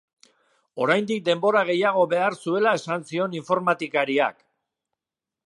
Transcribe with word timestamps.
Oraindik 0.85 1.19
denbora 1.27 1.61
gehiago 1.71 2.07
behar 2.15 2.39
zuela 2.47 2.73
esan 2.81 3.07
zion 3.11 3.37
informatikariak. 3.43 4.43